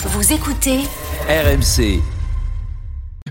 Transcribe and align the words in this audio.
Vous 0.00 0.32
écoutez 0.32 0.78
RMC. 1.28 2.00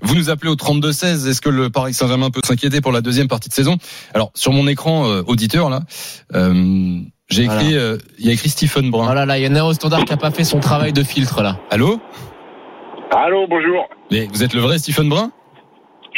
Vous 0.01 0.15
nous 0.15 0.29
appelez 0.29 0.51
au 0.51 0.55
32-16. 0.55 1.25
Est-ce 1.25 1.39
que 1.39 1.47
le 1.47 1.69
Paris 1.69 1.93
Saint-Germain 1.93 2.29
peut 2.29 2.41
s'inquiéter 2.43 2.81
pour 2.81 2.91
la 2.91 2.99
deuxième 2.99 3.29
partie 3.29 3.47
de 3.47 3.53
saison? 3.53 3.77
Alors, 4.13 4.31
sur 4.35 4.51
mon 4.51 4.67
écran 4.67 5.07
euh, 5.07 5.23
auditeur, 5.27 5.69
là, 5.69 5.83
euh, 6.35 6.99
j'ai 7.29 7.43
écrit, 7.43 7.77
euh, 7.77 7.97
il 8.19 8.25
y 8.25 8.29
a 8.29 8.33
écrit 8.33 8.49
Stephen 8.49 8.91
Brun. 8.91 9.07
Oh 9.09 9.13
là 9.13 9.25
là, 9.25 9.39
il 9.39 9.45
y 9.45 9.47
en 9.47 9.55
a 9.55 9.61
un 9.61 9.63
au 9.63 9.73
standard 9.73 10.03
qui 10.03 10.11
a 10.11 10.17
pas 10.17 10.29
fait 10.29 10.43
son 10.43 10.59
travail 10.59 10.91
de 10.91 11.03
filtre 11.03 11.41
là. 11.41 11.57
Allô? 11.71 12.01
Allô, 13.15 13.47
bonjour. 13.47 13.87
Mais 14.11 14.27
vous 14.33 14.43
êtes 14.43 14.53
le 14.53 14.59
vrai 14.59 14.77
Stephen 14.77 15.07
Brun? 15.07 15.31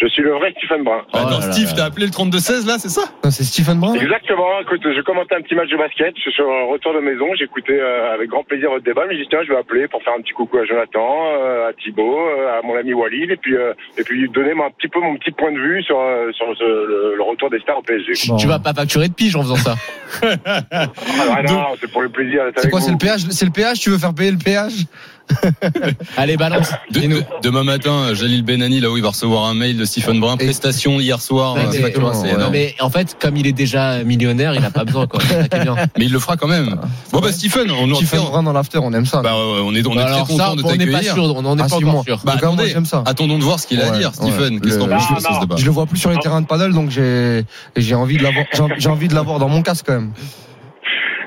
Je 0.02 0.08
suis 0.08 0.22
le 0.24 0.32
vrai 0.32 0.54
Stephen 0.58 0.84
Brun. 0.84 1.02
Oh 1.14 1.18
non, 1.30 1.40
là 1.40 1.52
Steve, 1.52 1.74
t'as 1.76 1.86
appelé 1.86 2.06
le 2.06 2.12
32-16 2.12 2.66
là, 2.68 2.78
c'est 2.80 2.90
ça 2.90 3.02
Non, 3.24 3.32
C'est 3.32 3.44
Stephen 3.44 3.80
Brun 3.80 3.94
Exactement. 3.96 4.60
Écoute, 4.62 4.82
je 4.84 5.02
commentais 5.02 5.36
un 5.36 5.42
petit 5.42 5.56
match 5.56 5.70
de 5.70 5.78
basket. 5.78 6.14
Je 6.16 6.22
suis 6.22 6.32
sur 6.32 6.46
un 6.46 6.72
retour 6.72 6.94
de 6.94 7.00
maison. 7.00 7.26
J'écoutais 7.38 7.80
euh, 7.80 8.14
avec 8.14 8.30
grand 8.30 8.44
plaisir 8.44 8.70
votre 8.70 8.84
débat. 8.86 9.04
Mais 9.10 9.16
j'ai 9.18 9.24
dit, 9.24 9.28
tiens, 9.30 9.40
je 9.46 9.50
vais 9.52 9.58
appeler 9.60 9.88
pour 9.88 10.02
faire 10.04 10.14
un 10.18 10.22
petit 10.22 10.34
coucou 10.34 10.58
à 10.58 10.66
Jonathan, 10.66 11.10
euh, 11.36 11.70
à 11.70 11.74
Thibaut, 11.74 12.18
euh, 12.18 12.60
à 12.60 12.66
mon 12.66 12.76
ami 12.78 12.94
Walid. 12.94 13.30
Et 13.32 13.38
puis, 13.38 13.56
euh, 13.58 13.74
et 13.98 14.04
puis 14.04 14.30
donner 14.30 14.52
un 14.52 14.72
petit 14.78 14.88
peu 14.88 15.00
mon 15.02 15.16
petit 15.18 15.32
point 15.32 15.52
de 15.52 15.60
vue 15.60 15.84
sur, 15.84 16.00
euh, 16.00 16.32
sur 16.34 16.46
ce- 16.58 16.64
le, 16.64 17.16
le 17.18 17.24
retour 17.24 17.50
des 17.50 17.60
stars 17.60 17.80
au 17.80 17.82
PSG. 17.82 18.14
Bon. 18.30 18.38
Tu 18.38 18.48
vas 18.48 18.60
pas 18.60 18.74
facturer 18.74 19.08
de 19.10 19.14
pige 19.14 19.36
en 19.36 19.42
faisant 19.42 19.56
ça. 19.58 19.76
Alors, 20.22 21.36
ah, 21.36 21.42
non, 21.44 21.66
c'est 21.80 21.92
pour 21.92 22.02
le 22.02 22.10
plaisir 22.10 22.46
d'être 22.46 22.56
C'est 22.56 22.60
avec 22.68 22.72
quoi, 22.72 22.80
vous. 22.80 22.86
c'est 22.86 22.92
le 22.92 22.98
péage 22.98 23.22
C'est 23.30 23.46
le 23.46 23.52
péage 23.52 23.80
Tu 23.80 23.90
veux 23.90 23.98
faire 23.98 24.14
payer 24.14 24.32
le 24.32 24.38
péage? 24.38 24.86
Allez, 26.18 26.38
balance. 26.38 26.70
De- 26.92 27.00
Dis-nous. 27.00 27.20
de- 27.20 27.26
Demain 27.44 27.64
matin, 27.64 28.14
Jalil 28.14 28.44
Benani, 28.44 28.80
là 28.80 28.90
où 28.90 28.98
il 28.98 29.04
va 29.04 29.10
recevoir 29.10 29.46
un 29.46 29.54
mail 29.54 29.78
de 29.78 29.86
Stephen 29.86 30.20
Brun, 30.20 30.38
prestation 30.38 31.00
hier 31.00 31.22
soir. 31.22 31.56
Ouais, 31.56 31.62
euh, 31.62 31.70
mais- 31.72 31.84
ouais. 31.84 32.30
énorme. 32.32 32.52
Mais 32.52 32.76
en 32.80 32.90
fait, 32.90 33.16
comme 33.20 33.38
il 33.38 33.48
est 33.48 33.54
déjà 33.54 34.04
millionnaire, 34.04 34.54
il 34.56 34.64
a 34.66 34.72
pas 34.72 34.84
besoin 34.86 35.08
quoi. 35.08 35.22
Est 35.24 35.64
bien. 35.64 35.76
Mais 35.98 36.06
il 36.06 36.12
le 36.12 36.20
fera 36.20 36.38
quand 36.38 36.48
même. 36.48 36.76
Bon 37.12 37.20
bah 37.20 37.32
Stephen, 37.32 37.70
on, 37.72 37.94
Stephen 37.96 38.22
Brun 38.22 38.44
dans 38.44 38.54
l'after, 38.54 38.80
on 38.80 38.92
aime 38.94 39.06
ça. 39.06 39.22
bah, 39.22 39.34
on 39.36 39.74
est, 39.76 39.86
on 39.88 39.98
est 39.98 40.02
Alors 40.02 40.26
très 40.26 40.36
ça, 40.36 40.44
content 40.46 40.56
de 40.56 40.64
on 40.64 40.72
n'est 40.76 40.86
pas 40.86 40.92
t'accueillir. 40.94 41.14
sûr, 41.14 41.24
on 41.36 41.46
en 41.46 41.58
est 41.58 41.62
Ah, 41.62 41.64
pas 41.64 41.70
si, 41.70 41.76
encore 41.76 41.94
moi. 41.94 42.04
sûr. 42.06 42.18
Bah 42.24 42.34
moi, 42.34 42.36
attendez, 42.36 42.70
j'aime 42.70 42.86
ça. 42.86 43.04
attendons 43.06 43.38
de 43.38 43.44
voir 43.44 43.60
ce 43.60 43.68
qu'il 43.68 43.82
a 43.82 43.94
à 43.94 43.98
dire. 43.98 44.12
Stephen. 44.14 44.60
Qu'est-ce 44.60 44.76
Le- 44.76 44.80
qu'on 44.82 44.88
pense 44.90 45.10
Non, 45.10 45.16
de 45.18 45.22
ce 45.22 45.30
non. 45.32 45.40
débat? 45.42 45.56
Je 45.58 45.66
le 45.66 45.72
vois 45.72 45.86
plus 45.86 45.98
sur 46.00 46.10
les 46.12 46.18
terrains 46.20 46.42
de 46.42 46.48
paddle, 46.48 46.74
donc 46.74 46.90
j'ai 46.90 47.46
j'ai 47.76 47.96
envie 47.96 48.18
de 48.18 48.24
l'avoir. 48.24 48.46
J'ai 48.54 48.64
j'ai 48.78 48.90
envie 48.90 49.08
de 49.08 49.16
l'avoir 49.16 49.40
dans 49.40 49.50
mon 49.50 49.62
casque 49.62 49.86
quand 49.88 49.94
même. 49.94 50.12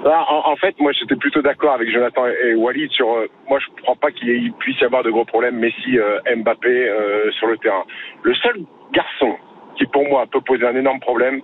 Ah, 0.04 0.24
en, 0.28 0.52
en 0.52 0.56
fait, 0.56 0.74
moi, 0.80 0.92
j'étais 0.92 1.14
plutôt 1.16 1.42
d'accord 1.42 1.74
avec 1.74 1.88
Jonathan 1.90 2.26
et, 2.26 2.48
et 2.50 2.54
Walid 2.54 2.90
sur. 2.90 3.08
euh, 3.14 3.28
moi, 3.48 3.58
je 3.60 3.70
ne 3.70 3.82
crois 3.82 3.94
pas 3.94 4.10
qu'il 4.10 4.52
puisse 4.54 4.80
y 4.80 4.84
avoir 4.84 5.02
de 5.04 5.10
gros 5.10 5.24
problèmes 5.24 5.56
Messi, 5.56 5.98
euh, 5.98 6.18
Mbappé 6.36 6.68
euh, 6.68 7.30
sur 7.32 7.46
le 7.46 7.56
terrain. 7.58 7.84
Le 8.22 8.34
seul 8.34 8.56
garçon 8.92 9.36
qui, 9.76 9.86
pour 9.86 10.06
moi, 10.08 10.26
peut 10.26 10.40
poser 10.40 10.66
un 10.66 10.74
énorme 10.76 11.00
problème, 11.00 11.40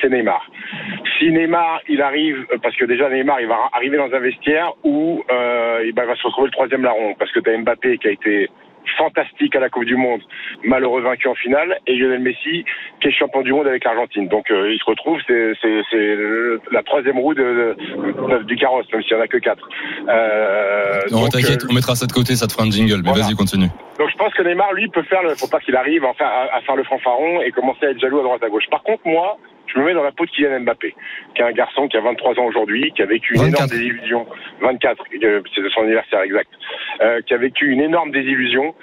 c'est 0.00 0.10
Neymar. 0.10 0.46
Si 1.18 1.30
Neymar, 1.30 1.80
il 1.88 2.02
arrive, 2.02 2.46
euh, 2.52 2.58
parce 2.62 2.76
que 2.76 2.84
déjà 2.84 3.08
Neymar, 3.08 3.40
il 3.40 3.46
va 3.48 3.56
arriver 3.72 3.96
dans 3.96 4.12
un 4.12 4.18
vestiaire 4.20 4.72
où 4.84 5.22
ben, 5.28 5.80
il 5.84 5.94
va 5.94 6.14
se 6.14 6.26
retrouver 6.26 6.48
le 6.48 6.52
troisième 6.52 6.82
larron, 6.82 7.14
parce 7.18 7.32
que 7.32 7.40
tu 7.40 7.50
as 7.50 7.56
Mbappé 7.58 7.98
qui 7.98 8.08
a 8.08 8.10
été 8.10 8.50
fantastique 8.98 9.54
à 9.56 9.60
la 9.60 9.68
Coupe 9.68 9.84
du 9.84 9.96
Monde, 9.96 10.20
malheureux 10.64 11.02
vaincu 11.02 11.28
en 11.28 11.34
finale, 11.34 11.78
et 11.86 11.94
Lionel 11.96 12.20
Messi 12.20 12.64
qui 13.00 13.08
est 13.08 13.12
champion 13.12 13.42
du 13.42 13.52
monde 13.52 13.66
avec 13.66 13.84
l'Argentine. 13.84 14.28
Donc 14.28 14.50
euh, 14.50 14.72
il 14.72 14.78
se 14.78 14.84
retrouve, 14.84 15.18
c'est 15.26 15.52
c'est- 15.60 15.82
c'est 15.90 15.96
le- 16.16 16.60
la 16.70 16.82
troisième 16.82 17.18
roue 17.18 17.34
de, 17.34 17.76
de- 17.76 18.42
du 18.44 18.56
carrosse, 18.56 18.86
même 18.92 19.02
s'il 19.02 19.14
n'y 19.16 19.20
en 19.20 19.24
a 19.24 19.28
que 19.28 19.38
quatre. 19.38 19.68
Euh, 20.08 21.00
Non, 21.10 21.20
donc, 21.22 21.30
t'inquiète, 21.32 21.64
euh, 21.64 21.68
on 21.70 21.74
mettra 21.74 21.94
ça 21.94 22.06
de 22.06 22.12
côté, 22.12 22.34
ça 22.36 22.46
te 22.46 22.52
fera 22.52 22.64
un 22.64 22.70
jingle. 22.70 23.02
Mais 23.02 23.10
Voilà. 23.10 23.24
vas-y, 23.24 23.34
continue. 23.34 23.68
donc 23.98 24.08
je 24.10 24.16
pense 24.16 24.32
que 24.34 24.42
Neymar, 24.42 24.72
lui, 24.74 24.88
peut 24.88 25.02
faire 25.02 25.22
le. 25.22 25.34
Faut 25.34 25.48
pas 25.48 25.60
qu'il 25.60 25.76
arrive 25.76 26.04
enfin, 26.04 26.24
à, 26.26 26.56
à 26.56 26.60
faire 26.62 26.76
le 26.76 26.84
fanfaron 26.84 27.40
et 27.42 27.50
commencer 27.50 27.86
à 27.86 27.90
être 27.90 28.00
jaloux 28.00 28.20
à 28.20 28.22
droite 28.22 28.42
à 28.42 28.48
gauche. 28.48 28.64
Par 28.70 28.82
contre, 28.82 29.02
moi, 29.06 29.36
je 29.66 29.78
me 29.80 29.84
mets 29.86 29.94
dans 29.94 30.02
la 30.04 30.12
peau 30.12 30.24
de 30.24 30.30
Kylian 30.30 30.60
Mbappé, 30.60 30.94
qui 31.34 31.42
est 31.42 31.44
un 31.44 31.52
garçon 31.52 31.88
qui 31.88 31.96
a 31.96 32.00
23 32.00 32.38
ans 32.38 32.44
aujourd'hui, 32.44 32.92
qui 32.94 33.02
a 33.02 33.06
vécu 33.06 33.34
une 33.34 33.40
24. 33.42 33.56
énorme 33.56 33.70
désillusion. 33.70 34.26
24, 34.60 35.04
euh, 35.24 35.40
c'est 35.54 35.62
de 35.62 35.68
son 35.70 35.80
anniversaire 35.82 36.20
exact. 36.22 36.50
Euh, 37.00 37.20
qui 37.22 37.34
a 37.34 37.38
vécu 37.38 37.70
une 37.70 37.80
énorme 37.80 38.12
désillusion 38.12 38.74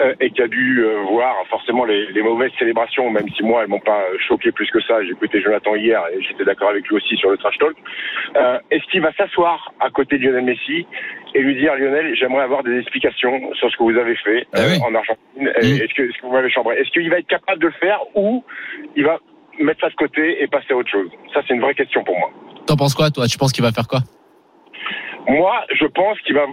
euh, 0.00 0.14
et 0.20 0.30
qui 0.30 0.42
a 0.42 0.48
dû 0.48 0.80
euh, 0.82 1.02
voir 1.10 1.36
forcément 1.48 1.84
les, 1.84 2.06
les 2.12 2.22
mauvaises 2.22 2.50
célébrations, 2.58 3.08
même 3.10 3.28
si 3.36 3.44
moi 3.44 3.62
elles 3.62 3.68
m'ont 3.68 3.78
pas 3.78 4.02
choqué 4.26 4.50
plus 4.50 4.68
que 4.70 4.80
ça. 4.82 5.04
J'ai 5.04 5.10
écouté 5.12 5.40
Jonathan 5.40 5.76
hier 5.76 6.02
et 6.12 6.20
j'étais 6.22 6.44
d'accord 6.44 6.70
avec 6.70 6.86
lui 6.88 6.96
aussi 6.96 7.16
sur 7.16 7.30
le 7.30 7.36
trash 7.36 7.56
talk. 7.58 7.76
Euh, 8.36 8.58
Est-ce 8.72 8.84
qu'il 8.90 9.00
va 9.02 9.12
s'asseoir 9.12 9.72
à 9.78 9.88
côté 9.90 10.18
de 10.18 10.24
Lionel 10.24 10.44
Messi 10.44 10.84
et 11.34 11.40
lui 11.42 11.54
dire 11.54 11.74
Lionel, 11.76 12.14
j'aimerais 12.16 12.42
avoir 12.42 12.64
des 12.64 12.76
explications 12.78 13.54
sur 13.54 13.70
ce 13.70 13.76
que 13.76 13.82
vous 13.84 13.96
avez 13.96 14.16
fait 14.16 14.46
Ah 14.52 14.58
euh, 14.60 14.68
oui. 14.72 14.78
en 14.84 14.94
Argentine. 14.94 15.20
Mm. 15.38 15.46
Est-ce 15.46 15.94
que, 15.94 16.02
est-ce 16.02 16.20
que 16.20 16.26
vous 16.26 16.32
m'avez 16.32 16.50
chambré? 16.50 16.76
Est-ce 16.76 16.90
qu'il 16.90 17.08
va 17.08 17.18
être 17.18 17.28
capable 17.28 17.60
de 17.62 17.66
le 17.68 17.72
faire 17.74 18.00
ou 18.16 18.44
il 18.96 19.04
va 19.04 19.18
mettre 19.60 19.80
ça 19.80 19.90
de 19.90 19.94
côté 19.94 20.42
et 20.42 20.48
passer 20.48 20.72
à 20.72 20.76
autre 20.76 20.90
chose? 20.90 21.08
Ça, 21.32 21.40
c'est 21.46 21.54
une 21.54 21.60
vraie 21.60 21.74
question 21.74 22.02
pour 22.02 22.18
moi. 22.18 22.30
T'en 22.66 22.76
penses 22.76 22.94
quoi, 22.94 23.10
toi? 23.10 23.26
Tu 23.28 23.38
penses 23.38 23.52
qu'il 23.52 23.62
va 23.62 23.70
faire 23.70 23.86
quoi? 23.86 24.00
Moi, 25.28 25.54
je 25.72 25.86
pense 25.86 26.20
qu'il 26.22 26.34
va. 26.34 26.46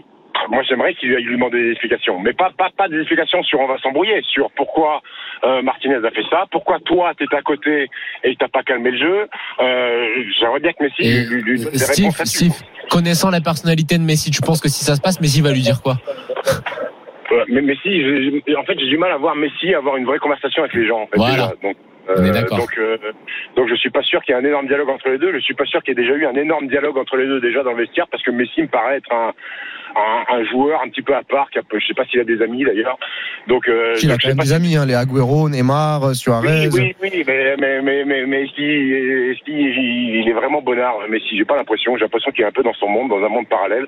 Moi, 0.49 0.63
j'aimerais 0.67 0.93
qu'il 0.95 1.09
lui 1.09 1.33
demande 1.35 1.51
des 1.51 1.71
explications, 1.71 2.19
mais 2.19 2.33
pas 2.33 2.51
pas 2.57 2.69
pas 2.75 2.87
des 2.87 2.97
explications 2.99 3.43
sur 3.43 3.59
on 3.59 3.67
va 3.67 3.77
s'embrouiller, 3.79 4.21
sur 4.23 4.49
pourquoi 4.51 5.01
euh, 5.43 5.61
Martinez 5.61 5.95
a 5.95 6.11
fait 6.11 6.23
ça, 6.29 6.45
pourquoi 6.51 6.79
toi 6.79 7.13
t'es 7.17 7.25
à 7.35 7.41
côté 7.41 7.89
et 8.23 8.29
il 8.29 8.37
t'a 8.37 8.47
pas 8.47 8.63
calmé 8.63 8.91
le 8.91 8.97
jeu. 8.97 9.27
Euh, 9.59 10.05
j'aimerais 10.39 10.59
bien 10.59 10.73
que 10.73 10.83
Messi 10.83 11.01
Et 11.01 11.25
lui, 11.25 11.41
lui 11.43 11.59
donne 11.63 11.71
des 11.71 11.77
Steve, 11.79 12.05
réponses. 12.11 12.27
Steve, 12.27 12.53
connaissant 12.89 13.29
la 13.29 13.41
personnalité 13.41 13.97
de 13.97 14.03
Messi, 14.03 14.31
tu 14.31 14.41
penses 14.41 14.61
que 14.61 14.69
si 14.69 14.83
ça 14.85 14.95
se 14.95 15.01
passe, 15.01 15.19
Messi 15.21 15.41
va 15.41 15.51
lui 15.51 15.61
dire 15.61 15.81
quoi? 15.81 15.97
Euh, 17.31 17.43
mais 17.49 17.61
Messi, 17.61 18.01
en 18.57 18.63
fait, 18.63 18.79
j'ai 18.79 18.87
du 18.87 18.97
mal 18.97 19.11
à 19.11 19.17
voir 19.17 19.35
Messi 19.35 19.73
avoir 19.73 19.97
une 19.97 20.05
vraie 20.05 20.19
conversation 20.19 20.63
avec 20.63 20.73
les 20.73 20.87
gens. 20.87 21.01
En 21.01 21.07
fait, 21.07 21.17
Voilà. 21.17 21.33
déjà. 21.33 21.53
Donc, 21.61 21.75
On 22.09 22.23
est 22.23 22.29
euh, 22.29 22.31
d'accord. 22.33 22.57
donc, 22.59 22.77
euh, 22.77 22.97
donc, 23.55 23.67
je 23.69 23.75
suis 23.75 23.89
pas 23.89 24.01
sûr 24.01 24.21
qu'il 24.23 24.33
y 24.33 24.37
ait 24.37 24.41
un 24.41 24.45
énorme 24.45 24.67
dialogue 24.67 24.89
entre 24.89 25.09
les 25.09 25.17
deux. 25.17 25.33
Je 25.33 25.39
suis 25.39 25.53
pas 25.55 25.65
sûr 25.65 25.81
qu'il 25.83 25.97
y 25.97 25.99
ait 25.99 26.03
déjà 26.03 26.15
eu 26.15 26.25
un 26.25 26.35
énorme 26.35 26.67
dialogue 26.67 26.97
entre 26.97 27.17
les 27.17 27.25
deux 27.25 27.41
déjà 27.41 27.63
dans 27.63 27.71
le 27.71 27.77
vestiaire, 27.83 28.07
parce 28.09 28.23
que 28.23 28.31
Messi 28.31 28.61
me 28.61 28.67
paraît 28.67 28.97
être 28.97 29.11
un, 29.11 29.33
un, 29.95 30.35
un 30.37 30.43
joueur 30.45 30.81
un 30.83 30.89
petit 30.89 31.01
peu 31.01 31.15
à 31.15 31.23
part. 31.23 31.49
Qui 31.49 31.59
a, 31.59 31.61
je 31.73 31.85
sais 31.85 31.93
pas 31.93 32.05
s'il 32.05 32.19
a 32.19 32.23
des 32.23 32.41
amis 32.41 32.63
d'ailleurs. 32.63 32.97
Donc, 33.47 33.67
euh, 33.67 33.95
Il 34.01 34.11
a 34.11 34.17
quand 34.17 34.27
même 34.29 34.37
des 34.37 34.53
amis, 34.53 34.75
hein, 34.75 34.85
les 34.85 34.93
Agüero, 34.95 35.49
Neymar, 35.49 36.15
Suarez. 36.15 36.67
oui, 36.71 36.95
oui, 37.01 37.09
oui, 37.13 37.23
mais, 37.27 37.55
mais, 37.57 37.81
mais, 37.81 38.05
mais, 38.05 38.25
mais 38.25 38.43
est-ce 38.43 38.53
qu'il 38.53 38.63
est, 38.65 39.43
qu'il- 39.43 40.15
il 40.17 40.29
est 40.29 40.33
vraiment 40.33 40.61
bonnard 40.61 40.95
Mais 41.09 41.19
si 41.19 41.37
j'ai 41.37 41.45
pas 41.45 41.55
l'impression, 41.55 41.95
j'ai 41.97 42.03
l'impression 42.03 42.31
qu'il 42.31 42.43
est 42.43 42.47
un 42.47 42.51
peu 42.51 42.63
dans 42.63 42.73
son 42.73 42.87
monde, 42.87 43.09
dans 43.09 43.23
un 43.23 43.29
monde 43.29 43.47
parallèle. 43.47 43.85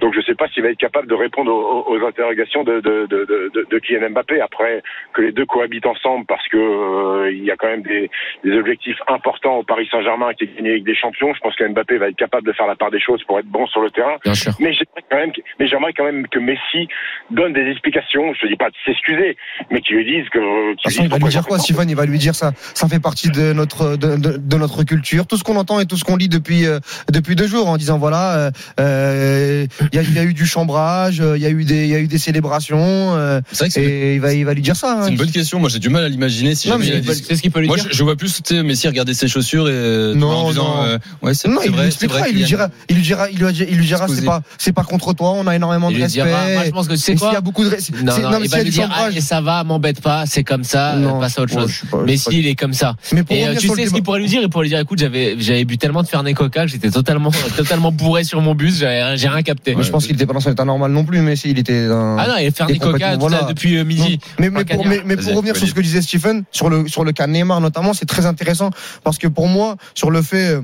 Donc 0.00 0.14
je 0.14 0.20
sais 0.22 0.34
pas 0.34 0.48
s'il 0.48 0.62
va 0.62 0.70
être 0.70 0.78
capable 0.78 1.08
de 1.08 1.14
répondre 1.14 1.52
aux, 1.52 1.84
aux 1.94 2.06
interrogations 2.06 2.64
de, 2.64 2.80
de, 2.80 3.06
de, 3.06 3.24
de, 3.24 3.50
de, 3.54 3.66
de 3.70 3.78
Kylian 3.78 4.10
Mbappé. 4.10 4.40
Après 4.40 4.82
que 5.12 5.22
les 5.22 5.32
deux 5.32 5.46
cohabitent 5.46 5.86
ensemble, 5.86 6.24
parce 6.26 6.46
que 6.48 6.56
euh, 6.56 7.30
il 7.32 7.44
y 7.44 7.50
a 7.50 7.53
quand 7.58 7.68
même 7.68 7.82
des, 7.82 8.10
des 8.44 8.52
objectifs 8.56 8.98
importants 9.08 9.56
au 9.56 9.62
Paris 9.64 9.88
Saint-Germain 9.90 10.32
qui 10.36 10.44
est 10.44 10.56
gagné 10.56 10.70
avec 10.70 10.84
des 10.84 10.94
champions. 10.96 11.32
Je 11.34 11.40
pense 11.40 11.54
que 11.56 11.64
Mbappé 11.68 11.98
va 11.98 12.08
être 12.08 12.16
capable 12.16 12.46
de 12.46 12.52
faire 12.52 12.66
la 12.66 12.76
part 12.76 12.90
des 12.90 13.00
choses 13.00 13.22
pour 13.26 13.38
être 13.38 13.46
bon 13.46 13.66
sur 13.66 13.80
le 13.80 13.90
terrain. 13.90 14.16
Bien 14.24 14.34
sûr. 14.34 14.52
Mais 14.60 14.72
j'aimerais 14.72 15.04
quand 15.10 15.16
même, 15.16 15.32
que- 15.32 15.40
mais 15.58 15.66
j'aimerais 15.68 15.92
quand 15.96 16.04
même 16.04 16.26
que 16.28 16.38
Messi 16.38 16.88
donne 17.30 17.52
des 17.52 17.66
explications. 17.70 18.32
Je 18.34 18.40
te 18.40 18.46
dis 18.46 18.56
pas 18.56 18.70
de 18.70 18.74
s'excuser, 18.84 19.36
mais 19.70 19.80
qu'il 19.80 19.96
lui 19.96 20.04
dise 20.04 20.28
que. 20.30 20.40
Façon, 20.82 21.02
il 21.04 21.08
va 21.08 21.18
lui 21.18 21.28
dire 21.28 21.44
quoi, 21.46 21.58
Stephen 21.58 21.88
Il 21.90 21.96
va 21.96 22.06
lui 22.06 22.18
dire 22.18 22.34
ça. 22.34 22.52
Ça 22.74 22.88
fait 22.88 23.00
partie 23.00 23.30
de 23.30 23.52
notre 23.52 23.96
de, 23.96 24.16
de, 24.16 24.36
de 24.38 24.56
notre 24.56 24.82
culture. 24.84 25.26
Tout 25.26 25.36
ce 25.36 25.44
qu'on 25.44 25.56
entend 25.56 25.80
et 25.80 25.86
tout 25.86 25.96
ce 25.96 26.04
qu'on 26.04 26.16
lit 26.16 26.28
depuis 26.28 26.66
euh, 26.66 26.78
depuis 27.12 27.36
deux 27.36 27.46
jours 27.46 27.68
en 27.68 27.76
disant 27.76 27.98
voilà, 27.98 28.36
euh, 28.38 28.50
euh, 28.80 29.66
il 29.92 29.96
y, 29.96 29.98
a, 29.98 30.02
il 30.02 30.14
y 30.14 30.18
a 30.18 30.24
eu 30.24 30.34
du 30.34 30.46
chambrage, 30.46 31.20
euh, 31.20 31.36
il 31.36 31.42
y 31.42 31.46
a 31.46 31.50
eu 31.50 31.64
des 31.64 31.84
il 31.84 31.90
y 31.90 31.94
a 31.94 32.00
eu 32.00 32.06
des 32.06 32.18
célébrations 32.18 32.78
euh, 33.16 33.40
C'est 33.50 33.58
vrai 33.58 33.66
que 33.68 33.72
c'est 33.74 33.82
et 33.84 34.14
il 34.14 34.20
va 34.20 34.32
il 34.32 34.44
va 34.44 34.54
lui 34.54 34.62
dire 34.62 34.76
ça. 34.76 34.98
c'est 35.00 35.06
hein. 35.06 35.10
une 35.10 35.16
bonne 35.16 35.30
question. 35.30 35.58
Moi, 35.60 35.68
j'ai 35.68 35.78
du 35.78 35.88
mal 35.88 36.04
à 36.04 36.08
l'imaginer 36.08 36.54
si 36.54 36.68
Non, 36.68 36.74
jamais 36.74 36.84
mais 36.84 36.90
il 36.90 36.94
a 36.94 36.98
il 36.98 37.02
dit- 37.02 37.22
C'est 37.44 37.50
peut 37.50 37.60
lui 37.60 37.66
Moi, 37.68 37.76
dire 37.76 37.86
je, 37.90 37.96
je 37.96 38.02
vois 38.04 38.16
plus, 38.16 38.40
Messi 38.64 38.88
regarder 38.88 39.14
ses 39.14 39.28
chaussures 39.28 39.68
et 39.68 39.72
euh, 39.72 40.14
Non, 40.14 40.28
en 40.30 40.48
disant, 40.50 40.76
non. 40.76 40.82
euh, 40.84 40.98
ouais, 41.22 41.34
c'est 41.34 41.48
Non, 41.48 41.58
c'est 41.60 41.66
il 41.66 41.70
lui 41.70 41.76
vrai, 41.76 41.82
c'est 41.84 41.88
expliquera, 41.88 42.18
vrai. 42.20 42.30
il 42.30 42.36
lui 42.36 42.44
dira, 42.44 42.68
il 42.88 42.96
lui 42.96 43.02
dira, 43.02 43.30
il 43.30 43.38
lui, 43.38 43.46
il 43.70 43.76
lui 43.78 43.86
dira, 43.86 44.06
c'est 44.08 44.24
pas, 44.24 44.42
c'est 44.58 44.72
pas 44.72 44.82
contre 44.84 45.12
toi, 45.12 45.32
on 45.32 45.46
a 45.46 45.54
énormément 45.56 45.88
Il 45.90 45.92
de 45.92 45.96
lui 45.98 46.02
respect. 46.04 46.22
dira, 46.22 46.48
moi 46.52 46.64
je 46.64 46.70
pense 46.70 46.88
que 46.88 46.96
s'il 46.96 47.18
quoi 47.18 47.32
y 47.32 47.36
a 47.36 47.40
beaucoup 47.40 47.64
de, 47.64 47.70
c'est- 47.78 47.92
Non, 48.02 48.12
c'est- 48.12 48.22
non, 48.22 48.30
non, 48.30 48.38
mais 48.40 48.46
il 48.46 48.50
va 48.50 48.62
lui 48.62 48.70
dire, 48.70 48.90
ah, 48.94 49.08
et 49.14 49.20
ça 49.20 49.40
va, 49.40 49.62
m'embête 49.64 50.00
pas, 50.00 50.24
c'est 50.26 50.44
comme 50.44 50.64
ça, 50.64 50.94
Non, 50.96 51.16
euh, 51.16 51.20
passe 51.20 51.38
à 51.38 51.42
autre 51.42 51.52
chose. 51.52 51.72
pas- 51.90 52.16
s'il 52.16 52.46
est 52.46 52.54
comme 52.54 52.72
ça. 52.72 52.94
Mais 53.12 53.22
pour 53.22 53.36
Et 53.36 53.42
revenir 53.42 53.60
tu 53.60 53.66
sur 53.66 53.76
sais 53.76 53.86
ce 53.86 53.92
qu'il 53.92 54.02
pourrait 54.02 54.20
lui 54.20 54.28
dire? 54.28 54.40
Il 54.42 54.48
pourrait 54.48 54.64
lui 54.64 54.70
dire, 54.70 54.78
écoute, 54.80 54.98
j'avais, 54.98 55.36
j'avais 55.38 55.64
bu 55.64 55.78
tellement 55.78 56.02
de 56.02 56.08
Fernet 56.08 56.32
Coca 56.34 56.62
que 56.64 56.68
j'étais 56.70 56.90
totalement, 56.90 57.30
totalement 57.56 57.92
bourré 57.92 58.24
sur 58.24 58.40
mon 58.40 58.54
bus, 58.54 58.78
j'ai 58.78 59.28
rien 59.28 59.42
capté. 59.42 59.76
Je 59.78 59.90
pense 59.90 60.06
qu'il 60.06 60.14
était 60.16 60.26
pas 60.26 60.32
dans 60.32 60.40
son 60.40 60.50
état 60.52 60.64
normal 60.64 60.90
non 60.92 61.04
plus, 61.04 61.20
mais 61.20 61.36
s'il 61.36 61.58
était 61.58 61.88
dans. 61.88 62.16
Ah 62.18 62.26
non, 62.28 62.34
il 62.40 62.50
Fernet 62.52 62.74
Et 62.74 62.78
Coca 62.78 63.12
ça, 63.12 63.16
voilà. 63.18 63.42
depuis 63.48 63.82
midi. 63.84 64.18
Mais, 64.38 64.50
pour, 64.50 65.34
revenir 65.36 65.56
sur 65.56 65.66
ce 65.68 65.74
que 65.74 65.80
disait 65.80 66.02
Stephen, 66.02 66.44
sur 66.52 66.68
le, 66.70 66.86
sur 66.88 67.04
le 67.04 67.12
cas 67.12 67.23
Neymar 67.26 67.60
notamment, 67.60 67.94
c'est 67.94 68.06
très 68.06 68.26
intéressant 68.26 68.70
parce 69.02 69.18
que 69.18 69.28
pour 69.28 69.48
moi, 69.48 69.76
sur 69.94 70.10
le 70.10 70.22
fait 70.22 70.56
euh, 70.56 70.62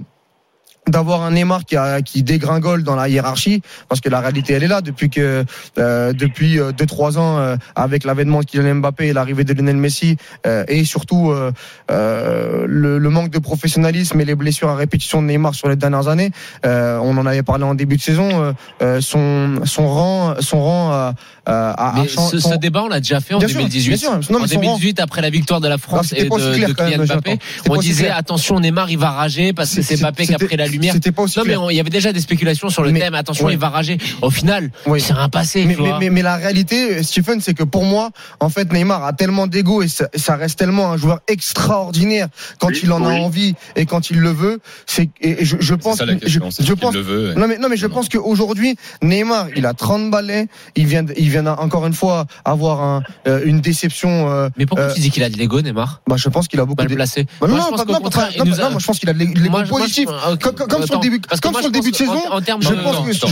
d'avoir 0.90 1.22
un 1.22 1.30
Neymar 1.32 1.64
qui, 1.64 1.76
a, 1.76 2.02
qui 2.02 2.22
dégringole 2.22 2.82
dans 2.82 2.94
la 2.96 3.08
hiérarchie, 3.08 3.62
parce 3.88 4.00
que 4.00 4.08
la 4.08 4.20
réalité 4.20 4.52
elle 4.54 4.62
est 4.64 4.68
là 4.68 4.80
depuis 4.80 5.08
que 5.10 5.44
euh, 5.78 6.12
depuis 6.12 6.58
2-3 6.58 7.18
ans 7.18 7.38
euh, 7.38 7.56
avec 7.74 8.04
l'avènement 8.04 8.40
de 8.40 8.44
Kylian 8.44 8.76
Mbappé 8.76 9.08
et 9.08 9.12
l'arrivée 9.12 9.44
de 9.44 9.52
Lionel 9.54 9.76
Messi 9.76 10.16
euh, 10.46 10.64
et 10.68 10.84
surtout 10.84 11.30
euh, 11.30 11.52
euh, 11.90 12.64
le, 12.68 12.98
le 12.98 13.10
manque 13.10 13.30
de 13.30 13.38
professionnalisme 13.38 14.20
et 14.20 14.24
les 14.24 14.34
blessures 14.34 14.68
à 14.68 14.74
répétition 14.76 15.22
de 15.22 15.26
Neymar 15.28 15.54
sur 15.54 15.68
les 15.68 15.76
dernières 15.76 16.08
années, 16.08 16.30
euh, 16.66 16.98
on 17.02 17.16
en 17.16 17.26
avait 17.26 17.42
parlé 17.42 17.64
en 17.64 17.74
début 17.74 17.96
de 17.96 18.02
saison, 18.02 18.28
euh, 18.42 18.52
euh, 18.82 19.00
son 19.00 19.60
son 19.64 19.88
rang 19.88 20.34
son 20.40 20.62
rang 20.62 21.12
a 21.46 21.92
Mais 21.96 22.06
changé- 22.08 22.30
ce, 22.30 22.38
son- 22.38 22.50
ce 22.52 22.56
débat, 22.56 22.82
on 22.84 22.88
l'a 22.88 23.00
déjà 23.00 23.20
fait 23.20 23.34
en 23.34 23.38
Bien 23.38 23.48
sûr, 23.48 23.58
2018. 23.58 23.88
bien 23.88 23.96
sûr. 23.98 24.12
Non, 24.30 24.38
mais 24.38 24.44
en 24.44 24.46
son 24.46 24.54
rang- 24.56 24.60
2018, 24.78 25.00
après 25.00 25.20
la 25.22 25.30
victoire 25.30 25.60
de 25.60 25.68
la 25.68 25.78
France 25.78 26.12
et 26.12 26.24
de, 26.24 26.28
de 26.28 26.72
Kylian 26.72 27.04
Mbappé, 27.04 27.38
on 27.68 27.76
disait 27.76 28.10
attention, 28.10 28.60
Neymar 28.60 28.90
il 28.90 28.98
va 28.98 29.10
rager 29.10 29.52
parce 29.52 29.74
que 29.74 29.82
c'est 29.82 29.96
Mbappé 30.00 30.26
qui 30.26 30.34
a 30.34 30.38
pris 30.38 30.56
la 30.56 30.66
c'était 30.66 30.78
lumière. 30.80 30.94
C'était 30.94 31.12
pas 31.12 31.22
aussi 31.22 31.38
Non 31.38 31.44
mais 31.46 31.56
il 31.70 31.76
y 31.76 31.80
avait 31.80 31.90
déjà 31.90 32.12
des 32.12 32.20
spéculations 32.20 32.68
sur 32.68 32.82
le 32.82 32.90
Mais- 32.92 33.00
thème. 33.00 33.14
Attention, 33.14 33.46
ouais. 33.46 33.52
il 33.54 33.58
va 33.58 33.68
rager. 33.68 33.98
Au 34.22 34.30
final, 34.30 34.70
Oui. 34.86 35.00
c'est 35.00 35.12
un 35.12 35.28
passé. 35.28 35.64
mais, 35.66 35.74
tu 35.74 35.82
mais, 35.82 35.88
vois. 35.90 35.98
mais, 35.98 36.10
mais 36.10 36.22
la 36.22 36.36
réalité, 36.36 37.02
Stephen, 37.02 37.40
c'est 37.40 37.54
que 37.54 37.64
pour 37.64 37.84
moi, 37.84 38.10
en 38.40 38.48
fait, 38.48 38.72
Neymar 38.72 39.04
a 39.04 39.12
tellement 39.12 39.46
d'ego 39.46 39.82
et 39.82 39.88
ça, 39.88 40.08
ça 40.14 40.36
reste 40.36 40.58
tellement 40.58 40.90
un 40.92 40.96
joueur 40.96 41.20
extraordinaire 41.28 42.28
quand 42.58 42.68
Oui, 42.68 42.80
il 42.82 42.92
en 42.92 43.04
a 43.04 43.10
envie 43.12 43.54
et 43.76 43.86
quand 43.86 44.10
il 44.10 44.18
le 44.20 44.30
veut. 44.30 44.60
C'est 44.86 45.10
et 45.20 45.44
je, 45.44 45.56
je 45.60 45.74
C'est 45.74 45.76
pense, 45.76 45.98
ça 45.98 46.06
la 46.06 46.14
je, 46.14 46.18
question. 46.18 46.40
pense. 46.76 46.94
le 46.94 47.00
veut. 47.00 47.34
Non 47.34 47.46
mais 47.46 47.58
non 47.58 47.68
mais 47.68 47.76
je 47.76 47.86
Non. 47.86 47.94
pense 47.94 48.08
qu'aujourd'hui 48.08 48.76
Neymar 49.02 49.48
il 49.56 49.66
a 49.66 49.74
30 49.74 50.10
balais 50.10 50.46
il 50.76 50.86
vient 50.86 51.04
il 51.16 51.28
vient 51.30 51.46
encore 51.46 51.86
une 51.86 51.92
fois 51.94 52.26
avoir 52.44 52.80
un, 52.82 53.02
euh, 53.26 53.40
une 53.44 53.60
déception 53.60 54.30
euh, 54.30 54.48
Mais 54.56 54.66
pourquoi 54.66 54.86
euh, 54.86 54.94
tu 54.94 55.00
dis 55.00 55.10
qu'il 55.10 55.22
a 55.24 55.28
de 55.28 55.36
l'ego, 55.36 55.60
Neymar? 55.60 56.00
Bah 56.08 56.16
je 56.16 56.28
pense 56.28 56.48
qu'il 56.48 56.58
a 56.60 56.64
beaucoup 56.64 56.82
Mal 56.82 56.88
de 56.88 56.94
placé. 56.94 57.24
Bah 57.40 57.46
Moi, 57.46 57.58
non, 57.58 57.64
je 57.64 57.70
pense 57.70 57.86
non, 57.86 58.00
contraire, 58.00 58.30
non, 58.38 58.44
a- 58.52 58.56
non, 58.56 58.70
moi 58.70 58.80
je 58.80 58.86
pense 58.86 58.98
qu'il 58.98 59.08
a 59.08 59.12
de 59.12 59.18
l'ego 59.18 59.32
Moi, 59.50 59.64
je- 59.64 59.70
moi, 59.70 59.80
positif 59.80 60.06
comme, 60.40 60.54
comme- 60.68 60.86
sur 60.86 60.96
le 60.96 61.00
début, 61.00 61.20
comme 61.42 61.54
sur 61.54 61.64
le 61.66 61.70
début 61.70 61.90
de 61.90 61.96
saison, 61.96 62.20
en- 62.30 62.36
en 62.36 62.40
termes 62.40 62.62
je 62.62 62.68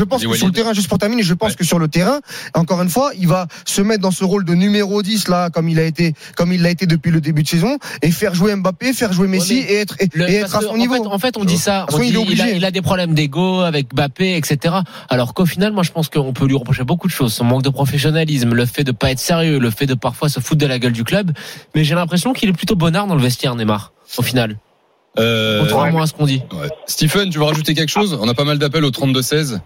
pense 0.04 0.22
que, 0.22 0.34
sur 0.36 0.46
le 0.46 0.52
terrain, 0.52 0.72
juste 0.72 0.88
pour 0.88 0.98
terminer, 0.98 1.22
je 1.22 1.34
pense 1.34 1.54
que 1.56 1.64
sur 1.64 1.78
le 1.78 1.88
terrain, 1.88 2.20
encore 2.54 2.80
une 2.82 2.88
fois, 2.90 3.10
il 3.18 3.28
va 3.28 3.46
se 3.64 3.80
mettre 3.82 4.02
dans 4.02 4.10
ce 4.10 4.24
rôle 4.24 4.44
de 4.44 4.54
numéro 4.54 5.02
10 5.02 5.28
là, 5.28 5.50
comme 5.50 5.68
il 5.68 5.78
a 5.78 5.84
été, 5.84 6.14
comme 6.36 6.52
il 6.52 6.62
l'a 6.62 6.70
été 6.70 6.86
depuis 6.86 7.10
le 7.10 7.20
début 7.20 7.42
de 7.42 7.48
saison, 7.48 7.78
et 8.02 8.10
faire 8.10 8.34
jouer 8.34 8.54
Mbappé, 8.54 8.92
faire 8.92 9.12
jouer 9.12 9.28
Messi 9.28 9.58
et 9.58 9.74
être, 9.80 9.96
et, 10.00 10.08
Le- 10.12 10.28
et 10.28 10.34
être 10.36 10.56
à 10.56 10.60
son 10.60 10.68
en 10.70 10.76
niveau. 10.76 10.94
Fait, 10.94 11.06
en 11.08 11.18
fait, 11.18 11.36
on 11.36 11.44
dit 11.44 11.58
ça. 11.58 11.84
Parce 11.86 11.94
on 11.98 12.02
qu'il 12.02 12.12
dit, 12.12 12.18
est 12.18 12.22
il, 12.22 12.40
a, 12.40 12.44
obligé. 12.44 12.56
il 12.56 12.64
a 12.64 12.70
des 12.70 12.82
problèmes 12.82 13.14
d'ego 13.14 13.60
avec 13.60 13.92
Mbappé, 13.94 14.36
etc. 14.36 14.74
Alors 15.08 15.34
qu'au 15.34 15.46
final, 15.46 15.72
moi, 15.72 15.82
je 15.82 15.90
pense 15.92 16.08
qu'on 16.08 16.32
peut 16.32 16.46
lui 16.46 16.56
reprocher 16.56 16.84
beaucoup 16.84 17.06
de 17.06 17.12
choses. 17.12 17.32
Son 17.34 17.44
manque 17.44 17.62
de 17.62 17.70
professionnalisme, 17.70 18.52
le 18.54 18.66
fait 18.66 18.84
de 18.84 18.92
pas 18.92 19.10
être 19.10 19.18
sérieux, 19.20 19.58
le 19.58 19.70
fait 19.70 19.86
de 19.86 19.94
parfois 19.94 20.28
se 20.28 20.40
foutre 20.40 20.60
de 20.60 20.66
la 20.66 20.78
gueule 20.78 20.92
du 20.92 21.04
club. 21.04 21.32
Mais 21.74 21.84
j'ai 21.84 21.94
l'impression 21.94 22.32
qu'il 22.32 22.48
est 22.48 22.52
plutôt 22.52 22.74
bonnard 22.76 23.06
dans 23.06 23.14
le 23.14 23.22
vestiaire, 23.22 23.54
Neymar. 23.54 23.92
Au 24.16 24.22
final, 24.22 24.56
Euh, 25.18 25.60
contrairement 25.60 26.02
à 26.02 26.06
ce 26.06 26.12
qu'on 26.12 26.26
dit. 26.26 26.42
ouais. 26.52 26.68
Stephen, 26.86 27.30
tu 27.30 27.38
veux 27.38 27.44
rajouter 27.44 27.74
quelque 27.74 27.88
chose? 27.90 28.18
On 28.20 28.28
a 28.28 28.34
pas 28.34 28.44
mal 28.44 28.58
d'appels 28.58 28.84
au 28.84 28.90
32-16. 28.90 29.60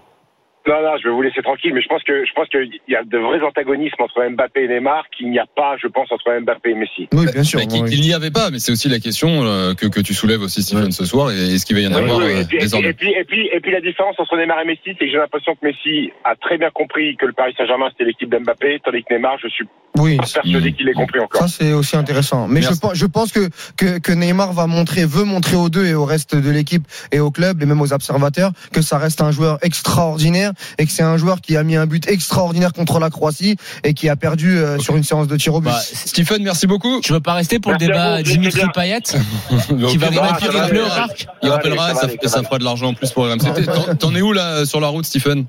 Non, 0.67 0.81
non, 0.81 0.97
je 1.03 1.09
vais 1.09 1.15
vous 1.15 1.23
laisser 1.23 1.43
tranquille, 1.43 1.73
mais 1.75 1.83
je 1.83 1.89
pense 1.89 2.03
que 2.05 2.25
je 2.25 2.33
pense 2.35 2.49
qu'il 2.49 2.71
y 2.87 2.95
a 2.95 3.03
de 3.03 3.19
vrais 3.19 3.43
antagonismes 3.43 4.01
entre 4.01 4.23
Mbappé 4.31 4.65
et 4.65 4.69
Neymar 4.69 5.05
qu'il 5.11 5.29
n'y 5.31 5.39
a 5.41 5.47
pas, 5.47 5.77
je 5.83 5.89
pense, 5.89 6.11
entre 6.13 6.39
Mbappé 6.41 6.71
et 6.71 6.75
Messi. 6.75 7.09
Oui, 7.13 7.27
bien 7.33 7.43
sûr. 7.43 7.59
Mais 7.59 7.67
qu'il 7.67 7.83
oui. 7.83 7.91
qu'il 7.91 8.01
n'y 8.01 8.15
avait 8.15 8.31
pas, 8.31 8.51
mais 8.51 8.61
c'est 8.61 8.71
aussi 8.71 8.89
la 8.89 9.01
question 9.01 9.43
euh, 9.43 9.75
que, 9.75 9.87
que 9.87 10.01
tu 10.01 10.15
soulèves 10.15 10.41
aussi, 10.41 10.63
Stephen, 10.63 10.93
ce 10.93 11.05
soir. 11.05 11.33
Et 11.33 11.55
est-ce 11.55 11.67
qu'il 11.67 11.75
va 11.75 11.83
y 11.83 11.87
en 11.89 11.93
avoir 11.93 12.19
oui, 12.19 12.25
euh, 12.25 12.41
et, 12.43 12.45
puis, 12.45 12.59
et, 12.59 12.69
puis, 12.69 12.79
et, 12.79 12.95
puis, 12.95 13.11
et, 13.13 13.25
puis, 13.25 13.49
et 13.53 13.61
puis 13.61 13.73
la 13.73 13.81
différence 13.81 14.15
entre 14.19 14.37
Neymar 14.37 14.61
et 14.61 14.67
Messi, 14.67 14.81
c'est 14.87 14.95
que 14.95 15.11
j'ai 15.11 15.19
l'impression 15.19 15.57
que 15.57 15.67
Messi 15.67 16.13
a 16.23 16.37
très 16.37 16.59
bien 16.59 16.71
compris 16.71 17.17
que 17.17 17.27
le 17.27 17.33
Paris 17.33 17.55
Saint-Germain 17.59 17.89
c'était 17.91 18.05
l'équipe 18.05 18.31
d'Mbappé, 18.31 18.81
tandis 18.85 19.03
que 19.03 19.15
Neymar, 19.15 19.39
je 19.43 19.49
suis 19.49 19.67
Oui, 19.99 20.17
pas 20.17 20.23
persuadé 20.23 20.73
qu'il 20.73 20.89
ait 20.89 20.93
compris 20.93 21.19
encore. 21.19 21.41
Ça 21.41 21.49
c'est 21.49 21.73
aussi 21.73 21.97
intéressant. 21.97 22.47
Mais 22.47 22.63
je 22.63 22.79
pense, 22.79 22.95
je 22.95 23.07
pense 23.07 23.33
que, 23.33 23.49
que 23.77 23.99
que 23.99 24.13
Neymar 24.13 24.53
va 24.53 24.69
montrer, 24.69 25.05
veut 25.07 25.25
montrer 25.25 25.57
aux 25.57 25.69
deux 25.69 25.87
et 25.87 25.95
au 25.95 26.05
reste 26.05 26.37
de 26.37 26.51
l'équipe 26.51 26.85
et 27.11 27.19
au 27.19 27.33
club 27.33 27.63
et 27.63 27.67
même 27.67 27.81
aux 27.81 27.93
observateurs 27.93 28.53
que 28.73 28.81
ça 28.81 28.99
reste 28.99 29.21
un 29.21 29.33
joueur 29.33 29.59
extraordinaire 29.63 30.52
et 30.79 30.87
que 30.87 30.91
c'est 30.93 31.03
un 31.03 31.17
joueur 31.17 31.41
qui 31.41 31.57
a 31.57 31.63
mis 31.63 31.77
un 31.77 31.87
but 31.87 32.09
extraordinaire 32.09 32.73
contre 32.73 32.99
la 32.99 33.11
Croatie 33.11 33.57
et 33.85 33.95
qui 33.95 34.09
a 34.09 34.17
perdu 34.17 34.57
euh, 34.59 34.79
sur 34.79 34.97
une 34.97 35.03
séance 35.03 35.29
de 35.29 35.37
tir 35.37 35.55
au 35.55 35.61
but. 35.61 35.67
Bah, 35.71 35.79
Stephen, 35.81 36.43
merci 36.43 36.67
beaucoup. 36.67 37.01
tu 37.01 37.13
veux 37.13 37.21
pas 37.21 37.35
rester 37.35 37.59
pour 37.59 37.73
Merci 37.73 37.87
le 37.87 37.93
débat 37.93 38.17
vous, 38.19 38.23
Dimitri. 38.23 38.63
Payet 38.75 39.01
qui 39.89 39.97
va 39.99 40.11
bah, 40.11 40.17
grimper 40.17 40.47
ça 40.47 40.65
les 40.65 40.71
bleus 40.71 40.85
au 40.85 40.89
parc 40.89 41.27
Il 41.43 41.49
rappellera, 41.51 41.89
ça 41.89 41.95
ça, 41.95 42.07
va 42.07 42.13
aller, 42.13 42.19
ça 42.23 42.29
ça 42.29 42.39
va 42.41 42.45
fera 42.45 42.59
de 42.59 42.65
l'argent 42.65 42.89
en 42.89 42.95
plus 42.95 43.11
pour 43.11 43.25
RMC. 43.25 43.97
T'en 43.99 44.15
es 44.15 44.23
où 44.23 44.33
là 44.33 44.65
sur 44.65 44.81
la 44.81 44.89
route, 44.89 45.05
Stephen? 45.05 45.47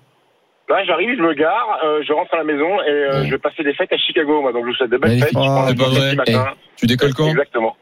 Là, 0.69 0.77
j'arrive, 0.87 1.09
je 1.17 1.21
me 1.21 1.33
gare, 1.33 1.77
euh, 1.85 2.01
je 2.07 2.13
rentre 2.13 2.33
à 2.33 2.37
la 2.37 2.43
maison 2.45 2.63
et 2.81 2.89
euh, 2.89 3.19
Ouais. 3.21 3.25
je 3.27 3.31
vais 3.31 3.37
passer 3.37 3.63
des 3.63 3.73
fêtes 3.73 3.91
à 3.91 3.97
Chicago, 3.97 4.41
moi, 4.41 4.53
donc 4.53 4.63
je 4.63 4.69
vous 4.69 4.75
souhaite 4.75 4.89
de 4.91 4.97
belles 4.97 5.19
fêtes. 5.19 5.29
Je 5.29 5.33
pas 5.33 5.67
samedi 5.67 5.83
vrai. 5.83 6.15
matin. 6.15 6.45
Tu 6.77 6.85
décolles 6.87 7.13
quand? 7.13 7.27
Exactement. 7.29 7.75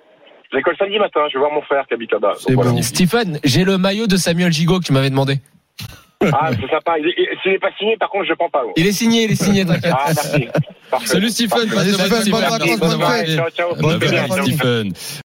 J'école 0.53 0.75
samedi 0.77 0.97
matin, 0.99 1.21
je 1.29 1.33
vais 1.37 1.39
voir 1.39 1.51
mon 1.53 1.61
frère 1.61 1.85
qui 1.87 1.93
habite 1.93 2.11
là-bas. 2.11 2.33
Voilà. 2.49 2.81
Stephen, 2.81 3.39
j'ai 3.43 3.63
le 3.63 3.77
maillot 3.77 4.07
de 4.07 4.17
Samuel 4.17 4.51
Gigot 4.51 4.79
que 4.79 4.85
tu 4.85 4.93
m'avais 4.93 5.09
demandé. 5.11 5.39
Ah, 6.33 6.49
c'est 6.51 6.69
sympa. 6.69 6.97
Il 6.99 7.07
est- 7.07 7.13
il- 7.17 7.27
S'il 7.41 7.51
n'est 7.53 7.59
pas 7.59 7.71
signé, 7.79 7.97
par 7.97 8.09
contre, 8.09 8.25
je 8.27 8.33
prends 8.33 8.49
pas. 8.49 8.63
Il 8.75 8.85
est 8.85 8.91
signé, 8.91 9.23
il 9.23 9.31
est 9.31 9.41
signé, 9.43 9.65
t'inquiète. 9.65 9.93
Ah, 9.97 10.11
merci. 10.15 10.47
Parfait. 10.89 11.07
Salut 11.07 11.29
Stephen, 11.29 11.69
Salut, 11.69 11.91
Stephen, 11.93 12.09
fêtes. 12.21 12.29
vacances. 12.33 12.79
Bonne 12.79 12.97
Bonne 13.79 13.99
fête, 14.01 14.09
fête, 14.09 14.27
famille. 14.27 14.53
Stephen. 14.53 14.93